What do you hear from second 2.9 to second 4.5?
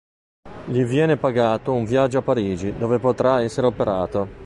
potrà essere operato.